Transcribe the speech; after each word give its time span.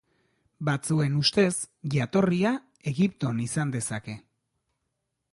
Batzuen 0.67 1.17
ustez, 1.17 1.51
jatorria 1.95 2.53
Egipton 2.93 3.43
izan 3.43 3.75
dezake. 3.77 4.17